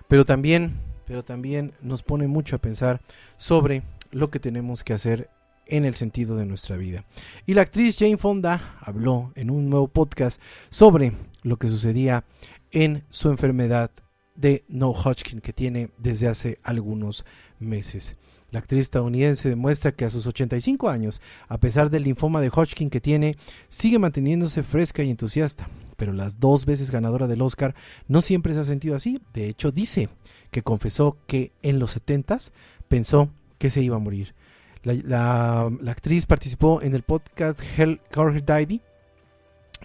pero 0.07 0.25
también, 0.25 0.79
pero 1.05 1.21
también 1.21 1.73
nos 1.79 2.01
pone 2.01 2.27
mucho 2.27 2.55
a 2.55 2.59
pensar 2.59 3.01
sobre 3.37 3.83
lo 4.09 4.31
que 4.31 4.39
tenemos 4.39 4.83
que 4.83 4.93
hacer 4.93 5.29
en 5.67 5.85
el 5.85 5.95
sentido 5.95 6.35
de 6.35 6.45
nuestra 6.45 6.77
vida. 6.77 7.05
Y 7.45 7.53
la 7.53 7.61
actriz 7.61 7.97
Jane 7.97 8.17
Fonda 8.17 8.77
habló 8.81 9.31
en 9.35 9.49
un 9.49 9.69
nuevo 9.69 9.87
podcast 9.87 10.41
sobre 10.69 11.13
lo 11.43 11.57
que 11.57 11.67
sucedía 11.67 12.25
en 12.71 13.03
su 13.09 13.29
enfermedad 13.29 13.91
de 14.35 14.63
No 14.67 14.91
Hodgkin 14.91 15.41
que 15.41 15.53
tiene 15.53 15.89
desde 15.97 16.27
hace 16.27 16.59
algunos 16.63 17.25
meses. 17.59 18.15
La 18.53 18.59
actriz 18.59 18.81
estadounidense 18.81 19.49
demuestra 19.49 19.93
que 19.93 20.05
a 20.05 20.11
sus 20.11 20.27
85 20.27 20.87
años, 20.87 21.21
a 21.47 21.57
pesar 21.57 21.89
del 21.89 22.03
linfoma 22.03 22.39
de 22.39 22.49
Hodgkin 22.49 22.91
que 22.91 23.01
tiene, 23.01 23.35
sigue 23.67 23.97
manteniéndose 23.97 24.61
fresca 24.61 25.01
y 25.01 25.09
entusiasta. 25.09 25.69
Pero 25.97 26.13
las 26.13 26.39
dos 26.39 26.67
veces 26.67 26.91
ganadora 26.91 27.25
del 27.25 27.41
Oscar 27.41 27.73
no 28.07 28.21
siempre 28.21 28.53
se 28.53 28.59
ha 28.59 28.63
sentido 28.63 28.95
así. 28.95 29.19
De 29.33 29.49
hecho, 29.49 29.71
dice 29.71 30.09
que 30.51 30.61
confesó 30.61 31.17
que 31.25 31.51
en 31.63 31.79
los 31.79 31.91
70 31.91 32.37
pensó 32.87 33.31
que 33.57 33.71
se 33.71 33.81
iba 33.81 33.95
a 33.95 33.99
morir. 33.99 34.35
La, 34.83 35.71
actriz 35.87 36.25
participó 36.25 36.81
en 36.81 36.93
el 36.93 37.03
podcast 37.03 37.59
Hell 37.77 38.01
Car 38.11 38.43
Daddy, 38.43 38.81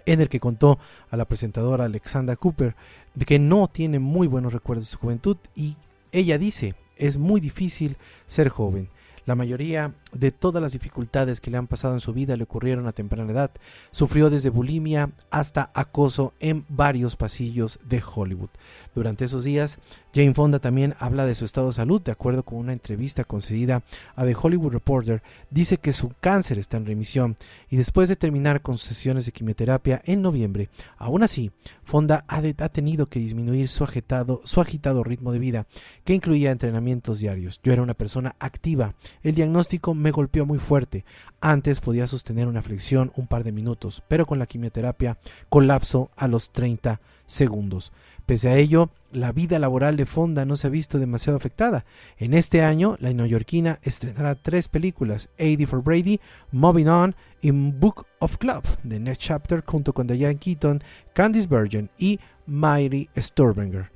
en 0.05 0.21
el 0.21 0.27
que 0.27 0.41
contó 0.41 0.77
a 1.09 1.15
la 1.15 1.25
presentadora 1.25 1.85
Alexandra 1.85 2.35
Cooper 2.35 2.75
de 3.15 3.25
que 3.25 3.39
no 3.39 3.67
tiene 3.67 3.99
muy 3.99 4.27
buenos 4.27 4.51
recuerdos 4.51 4.85
de 4.85 4.91
su 4.91 4.97
juventud 4.97 5.37
y 5.55 5.77
ella 6.11 6.37
dice, 6.37 6.75
es 6.97 7.17
muy 7.17 7.39
difícil 7.39 7.95
ser 8.25 8.49
joven. 8.49 8.89
La 9.25 9.35
mayoría 9.35 9.93
de 10.11 10.31
todas 10.31 10.61
las 10.61 10.73
dificultades 10.73 11.41
que 11.41 11.51
le 11.51 11.57
han 11.57 11.67
pasado 11.67 11.93
en 11.93 11.99
su 11.99 12.13
vida 12.13 12.35
le 12.35 12.43
ocurrieron 12.43 12.87
a 12.87 12.91
temprana 12.91 13.31
edad. 13.31 13.51
Sufrió 13.91 14.29
desde 14.29 14.49
bulimia 14.49 15.11
hasta 15.29 15.71
acoso 15.73 16.33
en 16.39 16.65
varios 16.69 17.15
pasillos 17.15 17.79
de 17.87 18.01
Hollywood. 18.03 18.49
Durante 18.95 19.25
esos 19.25 19.43
días, 19.43 19.79
Jane 20.13 20.33
Fonda 20.33 20.59
también 20.59 20.95
habla 20.99 21.25
de 21.25 21.35
su 21.35 21.45
estado 21.45 21.67
de 21.67 21.73
salud. 21.73 22.01
De 22.01 22.11
acuerdo 22.11 22.43
con 22.43 22.57
una 22.57 22.73
entrevista 22.73 23.23
concedida 23.23 23.83
a 24.15 24.25
The 24.25 24.35
Hollywood 24.39 24.73
Reporter, 24.73 25.21
dice 25.49 25.77
que 25.77 25.93
su 25.93 26.11
cáncer 26.19 26.57
está 26.57 26.77
en 26.77 26.85
remisión 26.85 27.37
y 27.69 27.77
después 27.77 28.09
de 28.09 28.15
terminar 28.15 28.61
con 28.61 28.77
sus 28.77 28.87
sesiones 28.87 29.25
de 29.25 29.31
quimioterapia 29.31 30.01
en 30.05 30.21
noviembre, 30.21 30.69
aún 30.97 31.23
así, 31.23 31.51
Fonda 31.83 32.25
ha, 32.27 32.37
ha 32.37 32.69
tenido 32.69 33.07
que 33.07 33.19
disminuir 33.19 33.67
su 33.67 33.83
agitado, 33.83 34.41
su 34.43 34.61
agitado 34.61 35.03
ritmo 35.03 35.31
de 35.31 35.39
vida, 35.39 35.67
que 36.03 36.13
incluía 36.13 36.51
entrenamientos 36.51 37.19
diarios. 37.19 37.59
Yo 37.63 37.73
era 37.73 37.81
una 37.81 37.93
persona 37.93 38.35
activa. 38.39 38.95
El 39.23 39.35
diagnóstico 39.35 39.93
me 39.99 40.11
golpeó 40.11 40.45
muy 40.45 40.57
fuerte. 40.57 41.05
Antes 41.41 41.79
podía 41.79 42.07
sostener 42.07 42.47
una 42.47 42.61
flexión 42.61 43.11
un 43.15 43.27
par 43.27 43.43
de 43.43 43.51
minutos, 43.51 44.01
pero 44.07 44.25
con 44.25 44.39
la 44.39 44.45
quimioterapia 44.45 45.17
colapso 45.49 46.09
a 46.15 46.27
los 46.27 46.51
30 46.51 46.99
segundos. 47.25 47.91
Pese 48.25 48.49
a 48.49 48.57
ello, 48.57 48.91
la 49.11 49.31
vida 49.31 49.57
laboral 49.57 49.97
de 49.97 50.05
Fonda 50.05 50.45
no 50.45 50.55
se 50.55 50.67
ha 50.67 50.69
visto 50.69 50.99
demasiado 50.99 51.37
afectada. 51.37 51.85
En 52.17 52.33
este 52.33 52.61
año, 52.61 52.95
la 52.99 53.11
neoyorquina 53.11 53.79
estrenará 53.81 54.35
tres 54.35 54.67
películas, 54.67 55.29
80 55.39 55.67
for 55.67 55.83
Brady, 55.83 56.19
Moving 56.51 56.87
On 56.87 57.15
y 57.41 57.51
Book 57.51 58.05
of 58.19 58.37
Club, 58.37 58.63
The 58.87 58.99
Next 58.99 59.21
Chapter, 59.21 59.63
junto 59.65 59.93
con 59.93 60.05
Diane 60.07 60.37
Keaton, 60.37 60.83
Candice 61.13 61.47
Bergen 61.47 61.89
y 61.97 62.19
Mary 62.45 63.09
Storbringer. 63.17 63.91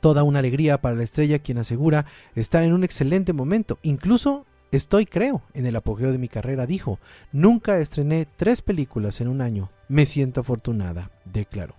Toda 0.00 0.22
una 0.22 0.38
alegría 0.38 0.80
para 0.80 0.94
la 0.94 1.02
estrella 1.02 1.38
quien 1.38 1.58
asegura 1.58 2.06
estar 2.34 2.62
en 2.62 2.72
un 2.72 2.84
excelente 2.84 3.32
momento, 3.32 3.78
incluso 3.82 4.46
Estoy, 4.72 5.06
creo, 5.06 5.42
en 5.54 5.66
el 5.66 5.76
apogeo 5.76 6.12
de 6.12 6.18
mi 6.18 6.28
carrera, 6.28 6.66
dijo. 6.66 6.98
Nunca 7.32 7.78
estrené 7.78 8.26
tres 8.36 8.62
películas 8.62 9.20
en 9.20 9.28
un 9.28 9.40
año. 9.40 9.70
Me 9.88 10.06
siento 10.06 10.40
afortunada, 10.40 11.10
declaró. 11.24 11.74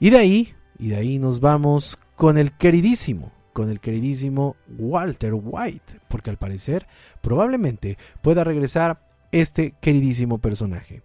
Y 0.00 0.10
de 0.10 0.18
ahí, 0.18 0.54
y 0.78 0.88
de 0.88 0.96
ahí 0.96 1.18
nos 1.18 1.40
vamos 1.40 1.98
con 2.16 2.36
el 2.36 2.52
queridísimo, 2.52 3.32
con 3.52 3.70
el 3.70 3.80
queridísimo 3.80 4.56
Walter 4.78 5.32
White, 5.34 6.00
porque 6.08 6.30
al 6.30 6.36
parecer 6.36 6.86
probablemente 7.22 7.96
pueda 8.22 8.44
regresar 8.44 9.00
este 9.32 9.74
queridísimo 9.80 10.38
personaje. 10.38 11.02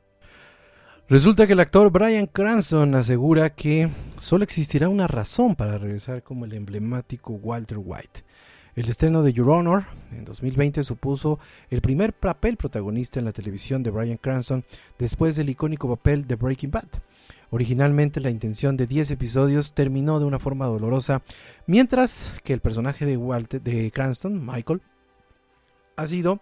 Resulta 1.08 1.46
que 1.46 1.54
el 1.54 1.60
actor 1.60 1.92
Brian 1.92 2.26
Cranston 2.26 2.96
asegura 2.96 3.50
que 3.54 3.90
solo 4.18 4.46
existirá 4.46 4.88
una 4.88 5.08
razón 5.08 5.56
para 5.56 5.78
regresar 5.78 6.24
como 6.24 6.46
el 6.46 6.54
emblemático 6.54 7.34
Walter 7.34 7.80
White. 7.82 8.24
El 8.74 8.88
estreno 8.88 9.22
de 9.22 9.34
Your 9.34 9.50
Honor 9.50 9.84
en 10.12 10.24
2020 10.24 10.84
supuso 10.84 11.40
el 11.70 11.82
primer 11.82 12.14
papel 12.14 12.56
protagonista 12.56 13.20
en 13.20 13.26
la 13.26 13.34
televisión 13.34 13.84
de 13.84 13.92
Brian 13.92 14.16
Cranston 14.16 14.64
después 14.98 15.36
del 15.36 15.50
icónico 15.50 15.90
papel 15.90 16.26
de 16.26 16.36
Breaking 16.36 16.72
Bad. 16.72 16.88
Originalmente 17.50 18.22
la 18.22 18.30
intención 18.30 18.78
de 18.78 18.88
10 18.88 19.12
episodios 19.12 19.74
terminó 19.74 20.20
de 20.20 20.26
una 20.26 20.40
forma 20.40 20.68
dolorosa, 20.68 21.22
mientras 21.68 22.32
que 22.46 22.54
el 22.54 22.62
personaje 22.62 23.06
de, 23.06 23.18
Walter, 23.18 23.62
de 23.62 23.92
Cranston, 23.92 24.46
Michael, 24.46 24.82
ha 25.98 26.08
sido 26.08 26.40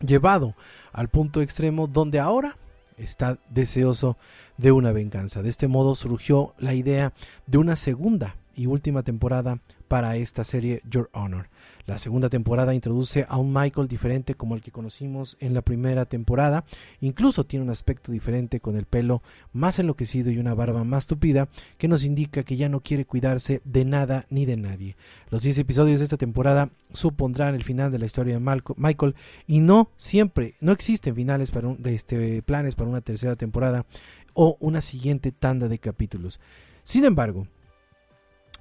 llevado 0.00 0.54
al 0.92 1.08
punto 1.08 1.42
extremo 1.42 1.88
donde 1.88 2.20
ahora 2.20 2.56
está 2.96 3.38
deseoso 3.50 4.16
de 4.56 4.72
una 4.72 4.92
venganza. 4.92 5.42
De 5.42 5.50
este 5.50 5.68
modo 5.68 5.94
surgió 5.94 6.54
la 6.56 6.72
idea 6.72 7.12
de 7.46 7.58
una 7.58 7.76
segunda 7.76 8.36
y 8.54 8.64
última 8.66 9.02
temporada 9.02 9.60
para 9.88 10.16
esta 10.16 10.44
serie 10.44 10.82
Your 10.88 11.10
Honor. 11.12 11.48
La 11.88 11.96
segunda 11.96 12.28
temporada 12.28 12.74
introduce 12.74 13.24
a 13.30 13.38
un 13.38 13.50
Michael 13.50 13.88
diferente 13.88 14.34
como 14.34 14.54
el 14.54 14.60
que 14.60 14.70
conocimos 14.70 15.38
en 15.40 15.54
la 15.54 15.62
primera 15.62 16.04
temporada. 16.04 16.66
Incluso 17.00 17.44
tiene 17.44 17.64
un 17.64 17.70
aspecto 17.70 18.12
diferente 18.12 18.60
con 18.60 18.76
el 18.76 18.84
pelo 18.84 19.22
más 19.54 19.78
enloquecido 19.78 20.30
y 20.30 20.36
una 20.36 20.52
barba 20.52 20.84
más 20.84 21.06
tupida 21.06 21.48
que 21.78 21.88
nos 21.88 22.04
indica 22.04 22.42
que 22.42 22.56
ya 22.56 22.68
no 22.68 22.80
quiere 22.80 23.06
cuidarse 23.06 23.62
de 23.64 23.86
nada 23.86 24.26
ni 24.28 24.44
de 24.44 24.58
nadie. 24.58 24.96
Los 25.30 25.44
10 25.44 25.60
episodios 25.60 26.00
de 26.00 26.04
esta 26.04 26.18
temporada 26.18 26.68
supondrán 26.92 27.54
el 27.54 27.64
final 27.64 27.90
de 27.90 27.98
la 27.98 28.04
historia 28.04 28.38
de 28.38 28.60
Michael 28.76 29.14
y 29.46 29.60
no 29.60 29.90
siempre, 29.96 30.56
no 30.60 30.72
existen 30.72 31.14
finales 31.14 31.50
para 31.50 31.68
un, 31.68 31.80
este, 31.86 32.42
planes 32.42 32.74
para 32.74 32.90
una 32.90 33.00
tercera 33.00 33.34
temporada 33.34 33.86
o 34.34 34.58
una 34.60 34.82
siguiente 34.82 35.32
tanda 35.32 35.68
de 35.68 35.78
capítulos. 35.78 36.38
Sin 36.84 37.04
embargo, 37.06 37.46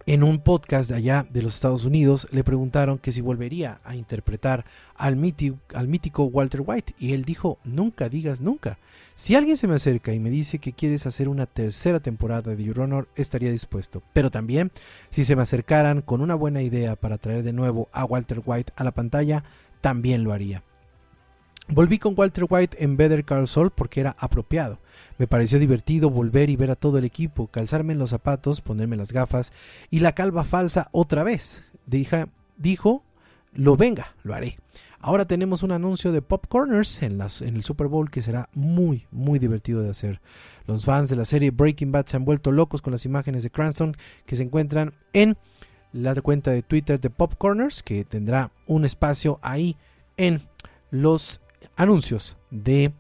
en 0.08 0.24
un 0.24 0.40
podcast 0.40 0.90
de 0.90 0.96
allá 0.96 1.28
de 1.30 1.42
los 1.42 1.56
Estados 1.56 1.84
Unidos 1.84 2.30
le 2.32 2.46
preguntaron 2.46 2.98
que 2.98 3.12
si 3.12 3.20
volvería 3.20 3.82
a 3.84 3.94
interpretar 3.94 4.64
al, 4.96 5.20
al, 5.74 5.88
mítico 5.88 6.24
Walter 6.24 6.64
White 6.66 6.96
y 6.98 7.12
él 7.12 7.26
dijo, 7.26 7.60
nunca 7.66 8.08
digas 8.08 8.40
nunca. 8.40 8.80
Si 9.16 9.36
alguien 9.36 9.58
se 9.58 9.68
me 9.68 9.76
acerca 9.76 10.14
y 10.14 10.20
me 10.20 10.30
dice 10.30 10.60
que 10.60 10.72
quieres 10.72 11.06
hacer 11.06 11.28
una 11.28 11.46
tercera 11.46 12.00
temporada 12.00 12.56
de 12.56 12.64
Your 12.64 12.80
Honor, 12.80 13.10
estaría 13.16 13.52
dispuesto. 13.52 14.02
Pero 14.14 14.32
también, 14.32 14.72
si 15.10 15.26
se 15.26 15.36
me 15.36 15.42
acercaran 15.42 16.02
con 16.02 16.22
una 16.22 16.36
buena 16.36 16.62
idea 16.62 16.96
para 16.96 17.18
traer 17.18 17.44
de 17.44 17.52
nuevo 17.52 17.90
a 17.92 18.06
Walter 18.06 18.42
White 18.46 18.72
a 18.78 18.86
la 18.86 18.92
pantalla, 18.92 19.44
también 19.82 20.24
lo 20.24 20.32
haría. 20.32 20.64
Volví 21.70 22.00
con 22.00 22.14
Walter 22.16 22.46
White 22.50 22.82
en 22.82 22.96
Better 22.96 23.26
Call 23.26 23.48
Saul 23.48 23.72
porque 23.72 24.00
era 24.00 24.16
apropiado. 24.20 24.80
Me 25.18 25.28
pareció 25.28 25.60
divertido 25.60 26.10
volver 26.10 26.50
y 26.50 26.56
ver 26.56 26.72
a 26.72 26.76
todo 26.76 26.98
el 26.98 27.04
equipo, 27.04 27.48
calzarme 27.48 27.94
en 27.94 28.00
los 28.00 28.12
zapatos, 28.12 28.62
ponerme 28.62 28.96
las 28.96 29.12
gafas 29.12 29.52
y 29.90 30.00
la 30.00 30.14
calva 30.14 30.46
falsa 30.46 30.88
otra 30.92 31.24
vez. 31.24 31.64
Dijo, 31.86 32.30
dijo 32.58 33.04
lo 33.54 33.76
venga, 33.76 34.16
lo 34.24 34.34
haré. 34.34 34.58
Ahora 35.00 35.26
tenemos 35.26 35.62
un 35.62 35.72
anuncio 35.72 36.12
de 36.12 36.22
Popcorners 36.22 37.04
en, 37.04 37.20
en 37.22 37.56
el 37.56 37.64
Super 37.64 37.88
Bowl 37.88 38.10
que 38.10 38.22
será 38.22 38.50
muy, 38.54 39.06
muy 39.12 39.38
divertido 39.38 39.82
de 39.82 39.90
hacer. 39.90 40.22
Los 40.68 40.86
fans 40.86 41.10
de 41.10 41.16
la 41.16 41.26
serie 41.26 41.52
Breaking 41.52 41.92
Bad 41.92 42.06
se 42.06 42.18
han 42.18 42.26
vuelto 42.26 42.52
locos 42.52 42.82
con 42.82 42.92
las 42.92 43.06
imágenes 43.06 43.44
de 43.44 43.50
Cranston 43.50 43.98
que 44.26 44.36
se 44.36 44.44
encuentran 44.44 44.94
en 45.14 45.38
la 45.92 46.16
cuenta 46.16 46.52
de 46.52 46.64
Twitter 46.64 47.00
de 47.00 47.10
Popcorners, 47.10 47.84
que 47.84 48.06
tendrá 48.06 48.52
un 48.68 48.86
espacio 48.86 49.40
ahí 49.42 49.76
en 50.18 50.42
los 50.92 51.42
anuncios 51.76 52.38
de 52.52 52.94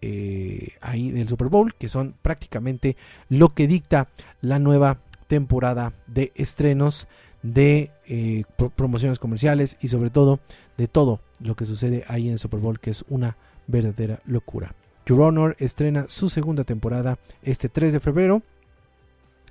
eh, 0.00 0.74
ahí 0.80 1.10
del 1.10 1.28
Super 1.28 1.48
Bowl, 1.48 1.74
que 1.74 1.88
son 1.88 2.14
prácticamente 2.22 2.96
lo 3.28 3.48
que 3.50 3.66
dicta 3.66 4.08
la 4.40 4.58
nueva 4.58 5.00
temporada 5.26 5.92
de 6.06 6.32
estrenos, 6.34 7.08
de 7.42 7.90
eh, 8.06 8.44
promociones 8.76 9.18
comerciales 9.18 9.76
y 9.80 9.88
sobre 9.88 10.10
todo 10.10 10.40
de 10.76 10.86
todo 10.86 11.20
lo 11.40 11.56
que 11.56 11.64
sucede 11.64 12.04
ahí 12.08 12.26
en 12.26 12.32
el 12.32 12.38
Super 12.38 12.60
Bowl, 12.60 12.80
que 12.80 12.90
es 12.90 13.04
una 13.08 13.36
verdadera 13.66 14.20
locura. 14.24 14.74
Your 15.06 15.20
Honor 15.20 15.56
estrena 15.58 16.04
su 16.08 16.28
segunda 16.28 16.64
temporada 16.64 17.18
este 17.42 17.68
3 17.68 17.94
de 17.94 18.00
febrero 18.00 18.42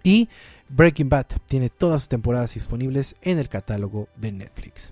y 0.03 0.29
Breaking 0.69 1.09
Bad 1.09 1.25
tiene 1.47 1.69
todas 1.69 2.01
sus 2.01 2.09
temporadas 2.09 2.53
disponibles 2.53 3.15
en 3.21 3.39
el 3.39 3.49
catálogo 3.49 4.07
de 4.15 4.31
Netflix. 4.31 4.91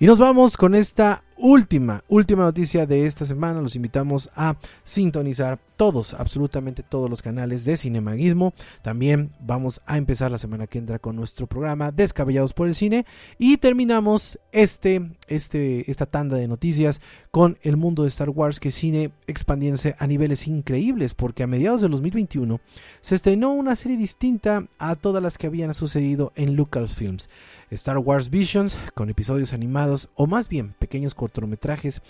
Y 0.00 0.06
nos 0.06 0.18
vamos 0.18 0.56
con 0.56 0.74
esta 0.74 1.22
última, 1.36 2.02
última 2.08 2.44
noticia 2.44 2.86
de 2.86 3.06
esta 3.06 3.24
semana. 3.24 3.60
Los 3.60 3.76
invitamos 3.76 4.30
a 4.34 4.56
sintonizar 4.82 5.58
todos, 5.76 6.14
absolutamente 6.14 6.82
todos 6.82 7.10
los 7.10 7.22
canales 7.22 7.64
de 7.64 7.76
Cinemaguismo. 7.76 8.54
También 8.82 9.30
vamos 9.40 9.82
a 9.86 9.98
empezar 9.98 10.30
la 10.30 10.38
semana 10.38 10.66
que 10.66 10.78
entra 10.78 10.98
con 10.98 11.16
nuestro 11.16 11.46
programa 11.46 11.90
Descabellados 11.90 12.52
por 12.52 12.68
el 12.68 12.74
Cine. 12.74 13.06
Y 13.38 13.56
terminamos 13.56 14.38
este, 14.52 15.10
este, 15.26 15.90
esta 15.90 16.06
tanda 16.06 16.36
de 16.36 16.48
noticias 16.48 17.00
con 17.30 17.58
el 17.62 17.76
mundo 17.76 18.02
de 18.02 18.08
Star 18.08 18.30
Wars 18.30 18.60
que 18.60 18.70
cine 18.70 19.10
expandiéndose 19.26 19.96
a 19.98 20.06
niveles 20.06 20.46
increíbles 20.46 21.14
porque 21.14 21.42
a 21.42 21.48
mediados 21.48 21.80
de 21.80 21.88
2021 21.88 22.60
se 23.00 23.14
estrenó 23.16 23.52
una 23.52 23.74
serie 23.74 23.96
distinta 23.96 24.68
a 24.78 24.94
todas 24.94 25.22
las 25.22 25.36
que 25.36 25.48
habían 25.48 25.74
sucedido 25.74 26.32
en 26.36 26.54
Lucasfilms. 26.54 27.28
Star 27.70 27.98
Wars 27.98 28.30
Visions 28.30 28.78
con 28.94 29.10
episodios 29.10 29.52
animados 29.52 30.10
o 30.14 30.26
más 30.26 30.48
bien 30.48 30.74
pequeños 30.84 31.14
cortometrajes 31.14 32.02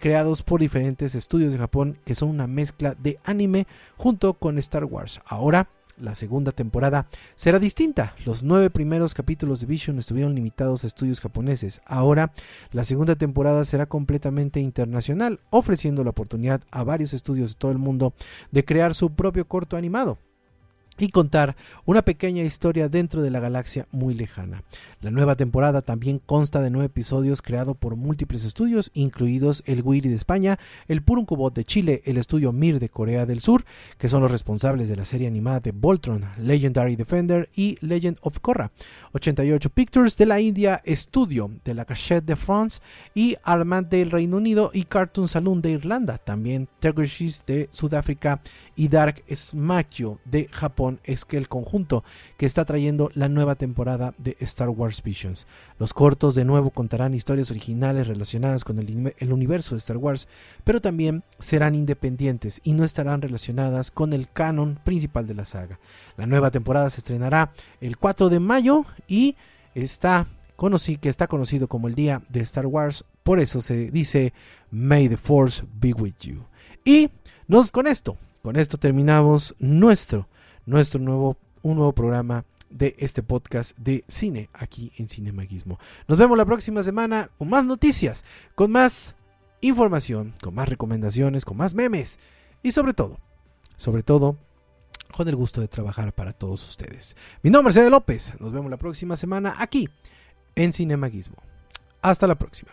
creados 0.00 0.42
por 0.42 0.60
diferentes 0.60 1.14
estudios 1.14 1.52
de 1.52 1.58
Japón 1.58 1.96
que 2.04 2.14
son 2.14 2.28
una 2.28 2.46
mezcla 2.46 2.94
de 2.94 3.18
anime 3.24 3.66
junto 3.96 4.34
con 4.34 4.58
Star 4.58 4.84
Wars. 4.84 5.22
Ahora 5.24 5.70
la 5.96 6.14
segunda 6.14 6.52
temporada 6.52 7.06
será 7.34 7.58
distinta. 7.58 8.14
Los 8.26 8.42
nueve 8.42 8.68
primeros 8.68 9.14
capítulos 9.14 9.60
de 9.60 9.66
Vision 9.66 9.98
estuvieron 9.98 10.34
limitados 10.34 10.84
a 10.84 10.88
estudios 10.88 11.20
japoneses. 11.20 11.80
Ahora 11.86 12.32
la 12.70 12.84
segunda 12.84 13.16
temporada 13.16 13.64
será 13.64 13.86
completamente 13.86 14.60
internacional, 14.60 15.40
ofreciendo 15.48 16.04
la 16.04 16.10
oportunidad 16.10 16.60
a 16.70 16.84
varios 16.84 17.14
estudios 17.14 17.50
de 17.50 17.58
todo 17.58 17.70
el 17.70 17.78
mundo 17.78 18.12
de 18.50 18.64
crear 18.64 18.94
su 18.94 19.14
propio 19.14 19.46
corto 19.46 19.78
animado 19.78 20.18
y 21.00 21.08
contar 21.08 21.56
una 21.84 22.02
pequeña 22.02 22.42
historia 22.42 22.88
dentro 22.88 23.22
de 23.22 23.30
la 23.30 23.40
galaxia 23.40 23.86
muy 23.90 24.14
lejana. 24.14 24.62
La 25.00 25.10
nueva 25.10 25.36
temporada 25.36 25.82
también 25.82 26.18
consta 26.18 26.60
de 26.60 26.70
nueve 26.70 26.86
episodios 26.86 27.42
creados 27.42 27.76
por 27.76 27.96
múltiples 27.96 28.44
estudios, 28.44 28.90
incluidos 28.94 29.62
el 29.66 29.82
Wiri 29.82 30.08
de 30.08 30.14
España, 30.14 30.58
el 30.88 31.02
Purunkubot 31.02 31.54
de 31.54 31.64
Chile, 31.64 32.02
el 32.04 32.16
estudio 32.16 32.52
Mir 32.52 32.78
de 32.78 32.88
Corea 32.88 33.26
del 33.26 33.40
Sur, 33.40 33.64
que 33.98 34.08
son 34.08 34.22
los 34.22 34.30
responsables 34.30 34.88
de 34.88 34.96
la 34.96 35.04
serie 35.04 35.28
animada 35.28 35.60
de 35.60 35.72
Voltron, 35.72 36.24
Legendary 36.38 36.96
Defender 36.96 37.48
y 37.54 37.78
Legend 37.80 38.18
of 38.22 38.40
Korra, 38.40 38.72
88 39.12 39.70
Pictures 39.70 40.16
de 40.16 40.26
la 40.26 40.40
India, 40.40 40.82
Estudio 40.84 41.50
de 41.64 41.74
la 41.74 41.84
Cachette 41.84 42.24
de 42.24 42.36
France 42.36 42.80
y 43.14 43.36
Armand 43.42 43.88
del 43.88 44.10
Reino 44.10 44.36
Unido 44.36 44.70
y 44.72 44.84
Cartoon 44.84 45.28
Saloon 45.28 45.62
de 45.62 45.70
Irlanda, 45.70 46.18
también 46.18 46.68
Tegrishis 46.80 47.44
de 47.46 47.68
Sudáfrica 47.70 48.42
y 48.76 48.88
Dark 48.88 49.22
Smackyo 49.32 50.18
de 50.24 50.48
Japón 50.50 50.89
es 51.04 51.24
que 51.24 51.36
el 51.36 51.48
conjunto 51.48 52.04
que 52.36 52.46
está 52.46 52.64
trayendo 52.64 53.10
la 53.14 53.28
nueva 53.28 53.54
temporada 53.54 54.14
de 54.18 54.36
Star 54.40 54.68
Wars 54.68 55.02
Visions. 55.02 55.46
Los 55.78 55.94
cortos 55.94 56.34
de 56.34 56.44
nuevo 56.44 56.70
contarán 56.70 57.14
historias 57.14 57.50
originales 57.50 58.06
relacionadas 58.06 58.64
con 58.64 58.78
el, 58.78 59.32
universo 59.32 59.74
de 59.74 59.78
Star 59.78 59.96
Wars, 59.96 60.28
pero 60.64 60.80
también 60.80 61.22
serán 61.38 61.74
independientes 61.74 62.60
y 62.64 62.74
no 62.74 62.84
estarán 62.84 63.22
relacionadas 63.22 63.90
con 63.90 64.12
el 64.12 64.28
canon 64.30 64.78
principal 64.84 65.26
de 65.26 65.34
la 65.34 65.44
saga. 65.44 65.78
La 66.16 66.26
nueva 66.26 66.50
temporada 66.50 66.90
se 66.90 67.00
estrenará 67.00 67.52
el 67.80 67.96
4 67.96 68.28
de 68.28 68.40
mayo 68.40 68.84
y 69.06 69.36
está 69.74 70.26
que 71.00 71.08
está 71.08 71.26
conocido 71.26 71.68
como 71.68 71.88
el 71.88 71.94
día 71.94 72.20
de 72.28 72.40
Star 72.40 72.66
Wars, 72.66 73.04
por 73.22 73.40
eso 73.40 73.62
se 73.62 73.90
dice 73.90 74.34
May 74.70 75.08
the 75.08 75.16
Force 75.16 75.64
be 75.80 75.94
with 75.94 76.12
you. 76.20 76.44
Y 76.84 77.08
nos 77.48 77.70
con 77.70 77.86
esto, 77.86 78.18
con 78.42 78.56
esto 78.56 78.76
terminamos 78.76 79.54
nuestro 79.58 80.28
nuestro 80.70 81.00
nuevo, 81.00 81.36
un 81.62 81.76
nuevo 81.76 81.92
programa 81.92 82.44
de 82.70 82.94
este 82.98 83.22
podcast 83.24 83.76
de 83.76 84.04
cine 84.06 84.48
aquí 84.52 84.92
en 84.96 85.08
Cinemaguismo. 85.08 85.78
Nos 86.06 86.16
vemos 86.16 86.38
la 86.38 86.44
próxima 86.44 86.82
semana 86.84 87.28
con 87.36 87.48
más 87.48 87.64
noticias, 87.64 88.24
con 88.54 88.70
más 88.70 89.16
información, 89.60 90.32
con 90.40 90.54
más 90.54 90.68
recomendaciones, 90.68 91.44
con 91.44 91.56
más 91.56 91.74
memes 91.74 92.20
y 92.62 92.70
sobre 92.70 92.94
todo, 92.94 93.18
sobre 93.76 94.04
todo, 94.04 94.36
con 95.12 95.28
el 95.28 95.34
gusto 95.34 95.60
de 95.60 95.66
trabajar 95.66 96.12
para 96.12 96.32
todos 96.32 96.66
ustedes. 96.66 97.16
Mi 97.42 97.50
nombre 97.50 97.72
es 97.72 97.76
Ede 97.76 97.90
López. 97.90 98.32
Nos 98.38 98.52
vemos 98.52 98.70
la 98.70 98.76
próxima 98.76 99.16
semana 99.16 99.56
aquí 99.58 99.88
en 100.54 100.72
Cinemaguismo. 100.72 101.36
Hasta 102.00 102.28
la 102.28 102.36
próxima. 102.36 102.70